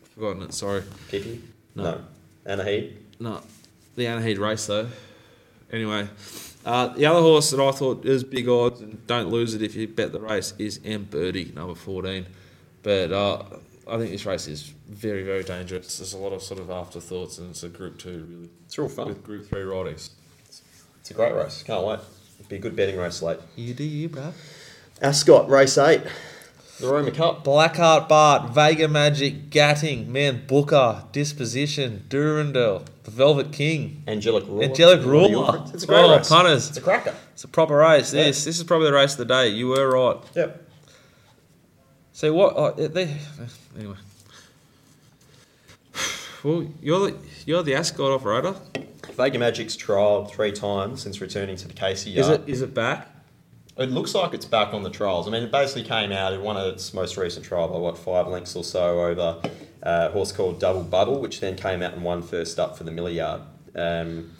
I've 0.00 0.08
forgotten 0.10 0.42
it, 0.42 0.54
sorry. 0.54 0.84
Pippi? 1.08 1.42
No. 1.74 1.82
No. 1.82 2.04
Anahid? 2.46 2.96
No, 3.18 3.40
the 3.96 4.06
Anaheed 4.06 4.38
race 4.38 4.66
though. 4.66 4.88
Anyway, 5.72 6.08
uh, 6.64 6.88
the 6.88 7.06
other 7.06 7.20
horse 7.20 7.50
that 7.50 7.60
I 7.60 7.70
thought 7.72 8.04
is 8.04 8.22
big 8.24 8.48
odds 8.48 8.80
and 8.80 9.06
don't 9.06 9.28
lose 9.28 9.54
it 9.54 9.62
if 9.62 9.74
you 9.74 9.88
bet 9.88 10.12
the 10.12 10.20
race 10.20 10.52
is 10.58 10.80
M 10.84 11.04
Birdie, 11.04 11.52
number 11.54 11.74
14. 11.74 12.26
But 12.82 13.12
uh, 13.12 13.42
I 13.90 13.98
think 13.98 14.10
this 14.10 14.24
race 14.26 14.46
is 14.46 14.72
very, 14.88 15.22
very 15.22 15.42
dangerous. 15.44 15.98
There's 15.98 16.12
a 16.14 16.18
lot 16.18 16.32
of 16.32 16.42
sort 16.42 16.60
of 16.60 16.70
afterthoughts 16.70 17.38
and 17.38 17.50
it's 17.50 17.62
a 17.62 17.68
Group 17.68 17.98
2 17.98 18.08
really, 18.28 18.48
It's 18.66 18.78
real 18.78 18.88
fun. 18.88 19.08
with 19.08 19.22
Group 19.24 19.48
3 19.48 19.62
ridings. 19.62 20.10
It's 21.00 21.10
a 21.10 21.14
great 21.14 21.34
race. 21.34 21.62
Can't 21.62 21.84
wait. 21.86 21.98
It'll 22.38 22.48
be 22.48 22.56
a 22.56 22.58
good 22.60 22.76
betting 22.76 22.96
race 22.98 23.22
late. 23.22 23.38
You 23.56 23.74
do 23.74 23.84
you, 23.84 24.08
bruh. 24.08 24.32
Ascot, 25.02 25.48
race 25.48 25.78
eight. 25.78 26.02
The 26.80 26.88
Roma 26.90 27.10
Cup. 27.10 27.44
Blackheart 27.44 28.08
Bart, 28.08 28.50
Vega 28.54 28.88
Magic, 28.88 29.50
Gatting, 29.50 30.06
Man 30.06 30.46
Booker, 30.46 31.04
Disposition, 31.12 32.06
Durandal, 32.08 32.84
the 33.02 33.10
Velvet 33.10 33.52
King. 33.52 34.02
Angelic 34.08 34.46
Ruler. 34.46 34.64
Angelic 34.64 35.04
Ruler. 35.04 35.64
It's 35.74 35.84
a 35.84 35.86
great 35.86 36.04
oh, 36.04 36.16
race. 36.16 36.28
punters. 36.28 36.68
It's 36.70 36.78
a 36.78 36.80
cracker. 36.80 37.14
It's 37.34 37.44
a 37.44 37.48
proper 37.48 37.76
race. 37.76 38.14
Yeah. 38.14 38.24
This 38.24 38.44
this 38.44 38.58
is 38.58 38.64
probably 38.64 38.86
the 38.86 38.94
race 38.94 39.12
of 39.12 39.18
the 39.18 39.24
day. 39.26 39.48
You 39.48 39.68
were 39.68 39.90
right. 39.90 40.16
Yep. 40.34 40.68
So 42.12 42.32
what? 42.32 42.54
Oh, 42.56 42.72
they, 42.72 43.14
anyway. 43.78 43.96
Well, 46.42 46.66
you're 46.80 47.10
the 47.10 47.16
you're 47.44 47.62
the 47.62 47.74
Ascot 47.74 48.10
operator. 48.10 48.54
Vega 49.12 49.38
Magic's 49.38 49.76
trialled 49.76 50.30
three 50.30 50.52
times 50.52 51.02
since 51.02 51.20
returning 51.20 51.56
to 51.56 51.68
the 51.68 51.74
Casey 51.74 52.16
Is 52.16 52.28
it 52.28 52.42
is 52.46 52.62
it 52.62 52.72
back? 52.72 53.08
It 53.80 53.90
looks 53.90 54.14
like 54.14 54.34
it's 54.34 54.44
back 54.44 54.74
on 54.74 54.82
the 54.82 54.90
trials. 54.90 55.26
I 55.26 55.30
mean, 55.30 55.42
it 55.42 55.50
basically 55.50 55.84
came 55.84 56.12
out. 56.12 56.34
It 56.34 56.40
won 56.42 56.58
its 56.58 56.92
most 56.92 57.16
recent 57.16 57.46
trial 57.46 57.66
by 57.66 57.78
what 57.78 57.96
five 57.96 58.26
lengths 58.26 58.54
or 58.54 58.62
so 58.62 59.00
over 59.00 59.40
uh, 59.42 59.48
a 59.82 60.10
horse 60.10 60.32
called 60.32 60.60
Double 60.60 60.84
Bubble, 60.84 61.18
which 61.18 61.40
then 61.40 61.56
came 61.56 61.80
out 61.80 61.94
and 61.94 62.04
won 62.04 62.20
first 62.20 62.58
up 62.58 62.76
for 62.76 62.84
the 62.84 62.90
Milliard. 62.90 63.40
Um, 63.74 64.32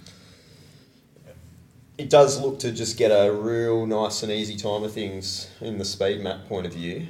it 1.97 2.11
does 2.11 2.39
look 2.39 2.59
to 2.59 2.71
just 2.71 2.99
get 2.99 3.09
a 3.09 3.33
real 3.33 3.87
nice 3.87 4.23
and 4.23 4.31
easy 4.31 4.57
time 4.57 4.85
of 4.85 4.93
things 4.93 5.51
in 5.63 5.79
the 5.79 5.87
speed 5.87 6.21
map 6.21 6.47
point 6.47 6.67
of 6.67 6.75
view, 6.75 7.07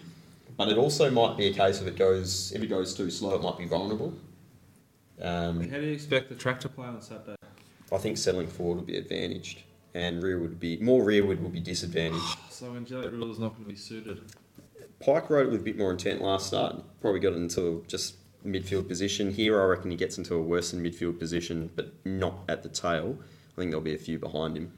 but 0.56 0.68
it 0.68 0.78
also 0.78 1.10
might 1.10 1.36
be 1.36 1.48
a 1.48 1.52
case 1.52 1.80
of 1.80 1.88
it 1.88 1.96
goes 1.96 2.52
if 2.52 2.62
it 2.62 2.68
goes 2.68 2.94
too 2.94 3.10
slow, 3.10 3.34
it 3.34 3.42
might 3.42 3.58
be 3.58 3.66
vulnerable. 3.66 4.14
Um, 5.20 5.68
How 5.68 5.78
do 5.78 5.86
you 5.86 5.92
expect 5.92 6.28
the 6.28 6.36
track 6.36 6.60
to 6.60 6.68
play 6.68 6.86
on 6.86 7.02
Saturday? 7.02 7.36
I 7.92 7.98
think 7.98 8.18
settling 8.18 8.46
forward 8.46 8.76
will 8.76 8.84
be 8.84 8.96
advantaged, 8.96 9.62
and 9.94 10.22
rear 10.22 10.38
would 10.38 10.60
be 10.60 10.76
more 10.78 11.02
rearward 11.02 11.42
will 11.42 11.50
be 11.50 11.60
disadvantaged. 11.60 12.38
So 12.50 12.74
Angelic 12.74 13.10
Ruler's 13.12 13.38
not 13.38 13.54
going 13.54 13.64
to 13.64 13.70
be 13.70 13.74
suited. 13.74 14.20
Pike 15.02 15.30
rode 15.30 15.46
it 15.46 15.50
with 15.50 15.62
a 15.62 15.64
bit 15.64 15.78
more 15.78 15.90
intent 15.90 16.20
last 16.20 16.48
start. 16.48 16.76
Probably 17.00 17.18
got 17.18 17.32
it 17.32 17.36
into 17.36 17.82
just 17.88 18.16
midfield 18.44 18.86
position. 18.86 19.32
Here, 19.32 19.58
I 19.58 19.64
reckon 19.64 19.90
he 19.90 19.96
gets 19.96 20.18
into 20.18 20.34
a 20.34 20.42
worse 20.42 20.72
than 20.72 20.84
midfield 20.84 21.18
position, 21.18 21.70
but 21.74 21.94
not 22.04 22.34
at 22.50 22.62
the 22.62 22.68
tail. 22.68 23.16
I 23.18 23.56
think 23.56 23.70
there'll 23.70 23.80
be 23.80 23.94
a 23.94 23.98
few 23.98 24.18
behind 24.18 24.58
him. 24.58 24.72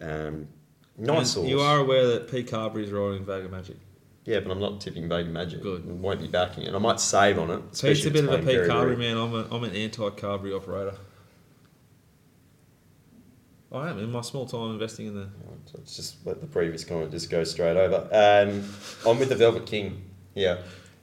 Um, 0.00 0.48
nice 0.96 1.36
And 1.36 1.44
horse. 1.44 1.50
You 1.50 1.60
are 1.60 1.78
aware 1.78 2.06
that 2.06 2.30
P 2.30 2.44
Carbery's 2.44 2.90
riding 2.90 3.26
Vega 3.26 3.48
Magic. 3.50 3.76
Yeah, 4.24 4.40
but 4.40 4.50
I'm 4.50 4.60
not 4.60 4.80
tipping 4.80 5.08
Vega 5.08 5.28
Magic. 5.28 5.62
Good. 5.62 5.84
I 5.86 5.92
won't 5.92 6.20
be 6.20 6.28
backing 6.28 6.64
it. 6.64 6.74
I 6.74 6.78
might 6.78 6.98
save 6.98 7.38
on 7.38 7.50
it. 7.50 7.62
So 7.72 7.88
he's 7.88 7.98
especially 7.98 8.20
a 8.20 8.22
bit 8.22 8.24
of 8.24 8.30
a 8.30 8.36
it's 8.38 8.40
P 8.40 8.44
playing 8.44 8.68
very, 8.68 8.96
Carbery 8.96 8.98
man. 8.98 9.16
I'm, 9.18 9.34
a, 9.34 9.54
I'm 9.54 9.64
an 9.64 9.76
anti 9.76 10.08
Carbery 10.10 10.56
operator. 10.56 10.96
I 13.72 13.90
am 13.90 13.98
in 13.98 14.10
my 14.10 14.20
small 14.20 14.46
time 14.46 14.72
investing 14.72 15.06
in 15.08 15.14
the. 15.14 15.28
It's 15.78 15.96
just 15.96 16.24
let 16.26 16.40
the 16.40 16.46
previous 16.46 16.84
comment 16.84 17.10
just 17.10 17.30
go 17.30 17.44
straight 17.44 17.76
over. 17.76 18.08
Um, 18.12 18.64
I'm 19.06 19.18
with 19.18 19.28
the 19.28 19.34
Velvet 19.34 19.66
King. 19.66 20.02
Yeah. 20.34 20.58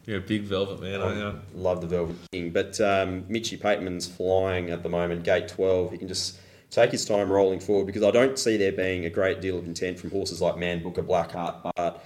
You're 0.05 0.17
a 0.17 0.21
big 0.21 0.43
velvet 0.43 0.81
man, 0.81 0.99
aren't 1.01 1.17
you? 1.17 1.27
I 1.27 1.35
love 1.55 1.79
the 1.79 1.87
Velvet 1.87 2.17
King. 2.31 2.51
But 2.51 2.79
um, 2.81 3.23
Mitchy 3.29 3.57
Pateman's 3.57 4.05
flying 4.05 4.69
at 4.69 4.83
the 4.83 4.89
moment, 4.89 5.23
gate 5.23 5.47
12. 5.47 5.93
He 5.93 5.97
can 5.97 6.09
just 6.09 6.39
take 6.69 6.91
his 6.91 7.05
time 7.05 7.31
rolling 7.31 7.61
forward 7.61 7.85
because 7.85 8.03
I 8.03 8.11
don't 8.11 8.37
see 8.37 8.57
there 8.57 8.73
being 8.73 9.05
a 9.05 9.09
great 9.09 9.39
deal 9.39 9.57
of 9.57 9.65
intent 9.65 9.97
from 9.97 10.11
horses 10.11 10.41
like 10.41 10.57
Man 10.57 10.83
Booker, 10.83 11.03
Blackheart 11.03 11.73
Bart 11.75 12.01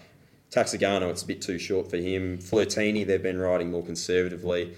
Taxigano, 0.51 1.09
it's 1.09 1.23
a 1.23 1.27
bit 1.27 1.41
too 1.41 1.59
short 1.59 1.89
for 1.89 1.97
him. 1.97 2.37
Flirtini, 2.37 3.05
they've 3.05 3.21
been 3.21 3.37
riding 3.37 3.69
more 3.69 3.83
conservatively, 3.83 4.75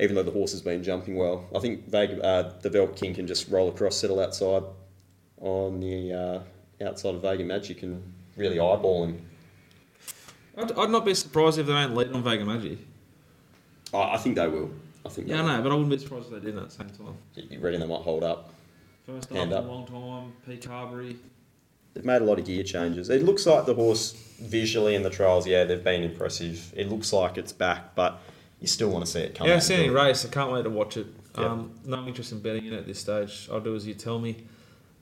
even 0.00 0.16
though 0.16 0.22
the 0.22 0.32
horse 0.32 0.50
has 0.52 0.60
been 0.60 0.82
jumping 0.82 1.16
well. 1.16 1.48
I 1.54 1.60
think 1.60 1.88
Vega, 1.88 2.22
uh, 2.22 2.52
the 2.60 2.70
Velvet 2.70 2.96
King 2.96 3.14
can 3.14 3.26
just 3.26 3.48
roll 3.48 3.68
across, 3.68 3.96
settle 3.96 4.20
outside 4.20 4.64
on 5.44 5.78
the 5.78 6.12
uh, 6.12 6.86
outside 6.86 7.14
of 7.14 7.22
Vega 7.22 7.44
Magic 7.44 7.82
and 7.82 8.02
really 8.36 8.58
eyeball 8.58 9.04
him. 9.04 9.24
I'd, 10.56 10.72
I'd 10.72 10.90
not 10.90 11.04
be 11.04 11.14
surprised 11.14 11.58
if 11.58 11.66
they 11.66 11.72
don't 11.72 11.94
lead 11.94 12.12
on 12.12 12.22
Vega 12.22 12.44
Magic. 12.44 12.78
I 13.92 14.14
I 14.14 14.16
think 14.16 14.36
they 14.36 14.48
will. 14.48 14.70
I 15.04 15.10
think 15.10 15.28
Yeah, 15.28 15.42
I 15.42 15.56
know, 15.56 15.62
but 15.62 15.70
I 15.70 15.74
wouldn't 15.74 15.90
be 15.90 15.98
surprised 15.98 16.32
if 16.32 16.42
they 16.42 16.50
did 16.50 16.58
at 16.58 16.64
the 16.64 16.74
same 16.74 16.88
time. 16.90 17.16
you 17.34 17.60
reckon 17.60 17.80
they 17.80 17.86
might 17.86 18.00
hold 18.00 18.24
up. 18.24 18.52
First 19.06 19.30
up 19.30 19.36
Hand 19.36 19.52
in 19.52 19.58
a 19.58 19.60
long 19.60 19.86
time, 19.86 20.32
P. 20.46 20.56
Carbery. 20.66 21.16
They've 21.92 22.04
made 22.04 22.22
a 22.22 22.24
lot 22.24 22.38
of 22.38 22.46
gear 22.46 22.64
changes. 22.64 23.10
It 23.10 23.22
looks 23.22 23.46
like 23.46 23.66
the 23.66 23.74
horse 23.74 24.12
visually 24.40 24.94
in 24.94 25.02
the 25.02 25.10
trials, 25.10 25.46
yeah, 25.46 25.64
they've 25.64 25.84
been 25.84 26.02
impressive. 26.02 26.72
It 26.74 26.88
looks 26.88 27.12
like 27.12 27.36
it's 27.36 27.52
back, 27.52 27.94
but 27.94 28.20
you 28.60 28.66
still 28.66 28.88
want 28.88 29.04
to 29.04 29.10
see 29.10 29.20
it 29.20 29.34
come. 29.34 29.46
Yeah, 29.46 29.52
out 29.52 29.56
outstanding 29.58 29.88
and 29.88 29.94
do 29.94 30.00
it. 30.00 30.04
race. 30.04 30.24
I 30.24 30.28
can't 30.28 30.50
wait 30.50 30.62
to 30.62 30.70
watch 30.70 30.96
it. 30.96 31.06
Yep. 31.36 31.46
Um, 31.46 31.72
no 31.84 32.06
interest 32.06 32.32
in 32.32 32.40
betting 32.40 32.66
in 32.66 32.72
it 32.72 32.78
at 32.78 32.86
this 32.86 32.98
stage. 32.98 33.48
I'll 33.52 33.60
do 33.60 33.76
as 33.76 33.86
you 33.86 33.94
tell 33.94 34.18
me. 34.18 34.38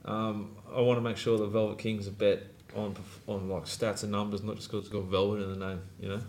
Um, 0.05 0.55
I 0.73 0.81
want 0.81 0.97
to 0.97 1.01
make 1.01 1.17
sure 1.17 1.37
the 1.37 1.47
Velvet 1.47 1.79
King's 1.79 2.07
a 2.07 2.11
bet 2.11 2.43
on 2.75 2.95
on 3.27 3.49
like 3.49 3.65
stats 3.65 4.03
and 4.03 4.11
numbers, 4.11 4.43
not 4.43 4.55
just 4.55 4.69
because 4.69 4.85
it's 4.85 4.93
got 4.93 5.03
Velvet 5.03 5.41
in 5.41 5.59
the 5.59 5.67
name, 5.67 5.81
you 5.99 6.09
know, 6.09 6.21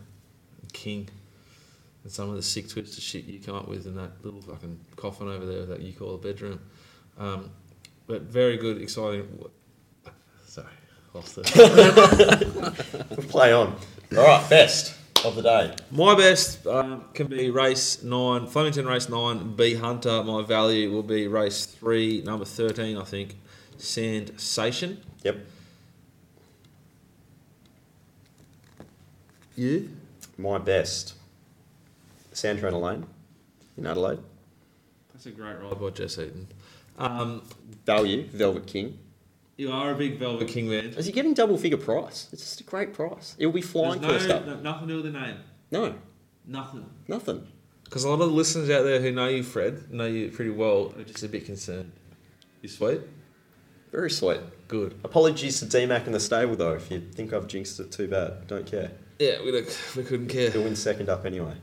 King, 0.73 1.09
and 2.03 2.13
some 2.13 2.31
of 2.31 2.37
the 2.37 2.43
sick 2.43 2.69
twisted 2.69 3.03
shit 3.03 3.25
you 3.25 3.41
come 3.41 3.57
up 3.57 3.69
with 3.69 3.87
in 3.87 3.97
that 3.97 4.25
little 4.25 4.43
fucking 4.43 4.79
coffin 4.97 5.29
over 5.29 5.45
there 5.45 5.67
that 5.67 5.81
you 5.81 5.93
call 5.93 6.15
a 6.15 6.19
bedroom. 6.19 6.61
Um, 7.19 7.51
but 8.07 8.23
very 8.23 8.57
good, 8.57 8.81
exciting. 8.81 9.29
Sorry, 10.47 10.69
lost 11.15 11.39
it. 11.39 11.47
Play 13.29 13.53
on. 13.53 13.75
All 14.17 14.25
right, 14.25 14.49
best 14.51 14.95
of 15.25 15.35
the 15.37 15.43
day. 15.43 15.75
My 15.91 16.15
best 16.15 16.67
um, 16.67 17.07
can 17.15 17.27
be 17.27 17.51
race 17.51 18.03
nine, 18.03 18.47
Flemington 18.47 18.87
race 18.87 19.09
nine, 19.09 19.57
B 19.57 19.75
Hunter. 19.75 20.23
My 20.23 20.43
value 20.43 20.93
will 20.93 21.03
be 21.03 21.27
race 21.27 21.67
three, 21.67 22.23
number 22.23 22.45
13, 22.45 22.99
I 22.99 23.05
think, 23.05 23.37
Sensation. 23.79 25.01
Yep. 25.23 25.39
You? 29.57 29.91
My 30.37 30.59
best. 30.59 31.15
Santa 32.33 32.67
Ana 32.67 32.79
Lane 32.79 33.07
in 33.79 33.87
Adelaide. 33.87 34.19
That's 35.13 35.27
a 35.27 35.31
great 35.31 35.55
ride 35.61 35.81
by 35.81 35.91
Jess 35.91 36.19
Eaton. 36.19 36.49
Um, 36.99 37.43
Value, 37.87 38.27
Velvet 38.29 38.67
King. 38.67 38.99
you 39.57 39.71
are 39.71 39.93
a 39.93 39.95
big 39.95 40.19
Velvet 40.19 40.49
King 40.49 40.69
man. 40.69 40.87
Is 40.97 41.07
he 41.07 41.13
getting 41.13 41.35
double 41.35 41.57
figure 41.57 41.79
price? 41.79 42.29
It's 42.33 42.43
just 42.43 42.61
a 42.61 42.65
great 42.65 42.93
price. 42.93 43.37
It'll 43.39 43.53
be 43.53 43.61
flying 43.63 44.01
There's 44.01 44.23
first 44.23 44.31
up. 44.31 44.47
no, 44.47 44.57
nothing 44.61 44.89
to 44.89 44.95
do 44.95 45.03
with 45.03 45.13
the 45.13 45.19
name. 45.21 45.37
No, 45.71 45.95
Nothing. 46.47 46.85
nothing. 47.09 47.47
Because 47.85 48.05
a 48.05 48.09
lot 48.09 48.15
of 48.21 48.29
the 48.31 48.35
listeners 48.35 48.69
out 48.71 48.83
there 48.83 49.01
who 49.01 49.11
know 49.13 49.29
you, 49.29 49.43
Fred, 49.43 49.91
know 49.93 50.07
you 50.07 50.31
pretty 50.31 50.51
well, 50.51 50.93
are 50.99 51.05
just 51.05 51.23
a 51.23 51.29
bit 51.29 51.47
concerned. 51.47 51.91
You 52.61 52.69
sweet? 52.69 53.01
Very 53.95 54.11
sweet. 54.11 54.41
Good. 54.67 54.99
Apologies 55.05 55.61
to 55.61 55.67
DMAC 55.67 56.09
in 56.09 56.13
the 56.13 56.19
stable 56.19 56.57
though, 56.57 56.73
if 56.73 56.91
you 56.91 57.01
think 57.01 57.33
I've 57.33 57.47
jinxed 57.47 57.79
it 57.79 57.93
too 57.93 58.09
bad. 58.09 58.49
Don't 58.49 58.67
care. 58.67 58.91
Yeah, 59.21 59.41
we, 59.45 59.53
we 59.53 60.03
couldn't 60.03 60.27
care. 60.27 60.51
He'll 60.51 60.65
win 60.65 60.75
second 60.75 61.09
up 61.09 61.25
anyway. 61.25 61.55